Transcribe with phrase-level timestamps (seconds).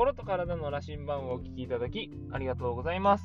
[0.00, 3.24] 心と体の羅針盤をお聞きいただきありがとうございます。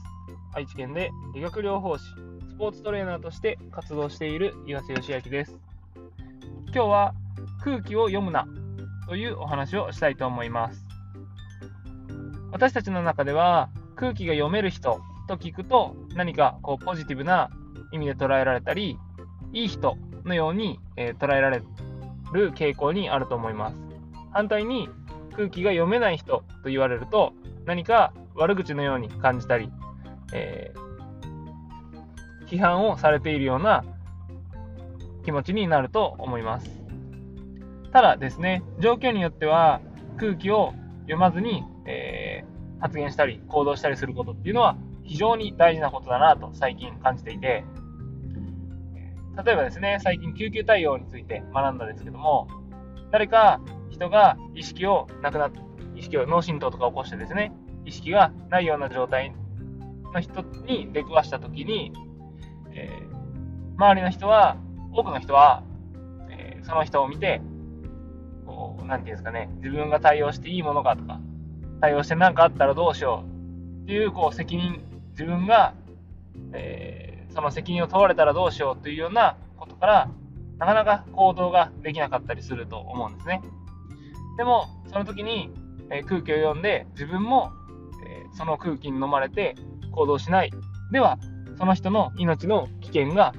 [0.53, 2.03] 愛知県で理学療法士
[2.49, 5.57] スポーツトレーナーとして活動している岩瀬義明です。
[6.73, 7.13] 今日は
[7.63, 8.45] 空気を読むな
[9.07, 10.85] というお話をしたいと思います。
[12.51, 14.99] 私たちの中では空気が読める人
[15.29, 17.51] と聞くと何かこうポジティブな
[17.93, 18.97] 意味で捉えられたり
[19.53, 19.95] いい人
[20.25, 21.61] のように、えー、捉えられ
[22.33, 23.77] る傾向にあると思います。
[24.33, 24.89] 反対に
[25.35, 27.33] 空気が読めない人と言われると
[27.65, 29.71] 何か悪口のように感じたり、
[30.33, 33.83] えー、批判をされているような
[35.23, 36.69] 気持ちになると思います。
[37.91, 39.79] ただですね状況によっては
[40.17, 47.63] 空気を読まずに、えー、発言したり行動したりすることっていうのは非常に大事なことだなと最近感じていて
[49.45, 52.47] 例えばですね最近救急対応について学んだんですけども
[53.11, 53.61] 誰か
[53.95, 55.51] 人が意識をなくなっ
[55.95, 57.53] 意識を脳震盪とか起こしてですね
[57.85, 59.33] 意識がないような状態
[60.13, 61.93] の人に出くわした時に、
[62.73, 64.57] えー、周りの人は
[64.93, 65.63] 多くの人は、
[66.29, 67.41] えー、その人を見て
[68.45, 71.19] こう何て言うんですかね自分が対応していいものかとか
[71.79, 75.73] 対応して何かあったらどうしようっていうこう責任自分が、
[76.53, 80.09] えー、その責任を問われたらどうしようというようなことから
[80.57, 83.41] なかなか行動ができなかったりすると思うんですね。
[84.37, 85.51] でも、その時に、
[85.91, 87.51] え空気を読んで、自分も、
[88.05, 89.55] えその空気に飲まれて
[89.91, 90.51] 行動しない。
[90.91, 91.17] では、
[91.57, 93.33] その人の命の危険が、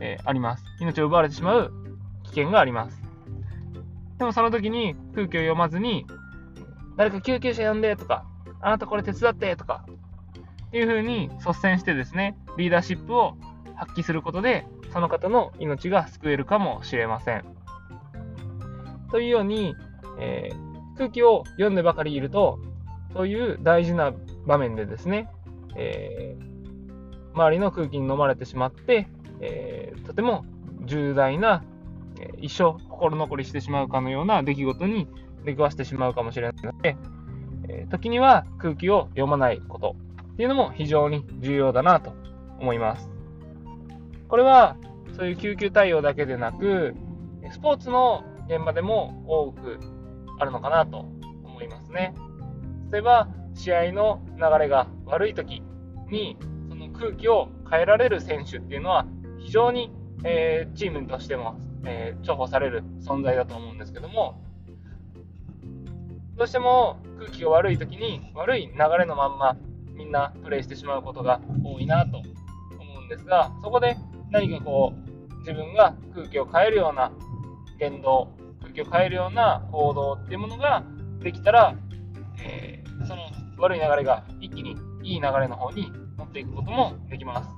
[0.00, 0.64] えあります。
[0.80, 1.72] 命を奪われてしまう
[2.24, 3.02] 危険があります。
[4.18, 6.06] でもその時に空気を読まずに、
[6.96, 8.24] 誰か救急車呼んでとか、
[8.60, 9.84] あなたこれ手伝ってとか、
[10.66, 13.36] っていう風に率先してですね、リーダーシップを
[13.76, 17.44] 発揮することで、その方の命が救えるかもしれません。
[19.10, 19.76] というように、
[20.18, 22.58] えー、空気を読んでばかりいると、
[23.14, 24.12] そういう大事な
[24.46, 25.28] 場面でですね、
[25.76, 29.08] えー、周りの空気に飲まれてしまって、
[29.40, 30.44] えー、とても
[30.84, 31.62] 重大な、
[32.20, 35.06] え一生心残りしてしまうかのような出来事に
[35.44, 36.96] 出くわしてしまうかもしれないので、
[37.68, 39.96] え時には空気を読まないこと
[40.32, 42.12] っていうのも非常に重要だなと
[42.58, 43.08] 思います。
[44.28, 44.76] これは
[45.16, 46.94] そういう救急対応だけでなく、
[47.50, 49.78] スポーツの現場でも多く
[50.38, 50.98] あるのかなと
[51.44, 52.14] 思いますね。
[52.92, 55.62] 例えば、試合の流れが悪い時
[56.10, 56.36] に、
[56.68, 59.06] その空気を変えられる選手っていうのは、
[59.38, 59.92] 非常に、
[60.24, 64.40] えー、チームとしても、えー、重宝される存在だと思うんですけども、
[66.36, 69.56] どうしても空気が悪い時に悪い流れのまんま
[69.92, 73.96] みんなプレイしてしまうことが多いなと思うんですが、そこで
[74.30, 77.10] 何かこう自分が空気を変えるような
[77.80, 78.28] 言動
[78.78, 80.84] 気を変えるような行動っていうものが
[81.20, 81.74] できたら、
[82.40, 83.22] えー、その
[83.58, 87.50] 悪い流れが一気にいい流れの方に持っていくこともできます。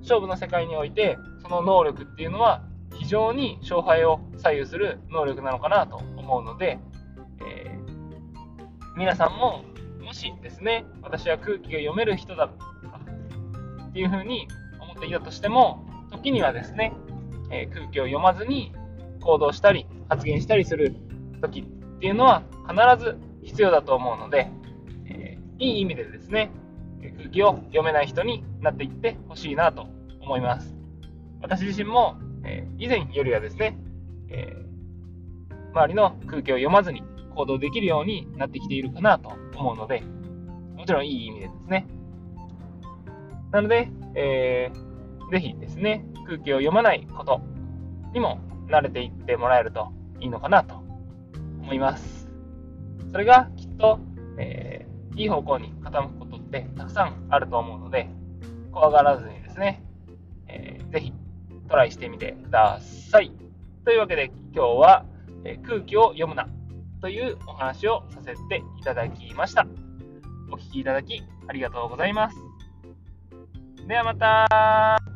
[0.00, 2.62] 勝負の世界において、その能力っていうのは
[2.94, 6.78] 非常に勝敗を左右する能力なのかなと思うので、
[7.44, 9.64] えー、皆さんも
[10.00, 14.48] もしですね、私は空気が読める人だっていうふうに
[14.80, 16.94] 思っていたとしても、時にはですね、
[17.50, 18.72] えー、空気を読まずに
[19.20, 20.94] 行動したり発言したりする
[21.40, 24.50] 時っていうのは必ず必要だと思うので、
[25.06, 26.50] えー、いい意味でですね、
[27.16, 29.88] 空気を読めない人になっていってほしいなと
[30.20, 30.74] 思います。
[31.40, 33.78] 私自身も、えー、以前よりはですね、
[34.28, 37.02] えー、周りの空気を読まずに
[37.34, 40.02] 行動できるようになってきているかなと思うので、
[40.76, 41.86] もちろんいい意味でですね。
[43.52, 47.40] なので、えー、ぜひですね、空気を読まないこと
[48.12, 50.74] にも慣れていってもらえるといいのかなと
[51.62, 52.28] 思います。
[53.12, 53.98] それがきっと、
[54.38, 58.08] えー、いい方向に傾くことってたくさんあると思うので、
[58.72, 59.82] 怖がらずにですね、
[60.48, 61.12] えー、ぜひ
[61.68, 63.32] トライしてみてください。
[63.84, 65.04] というわけで今日は、
[65.44, 66.48] えー、空気を読むな
[67.00, 69.66] というお話をさせていただきました。
[70.50, 72.36] お聴きいただきありがとうございます。
[73.86, 75.15] ではまた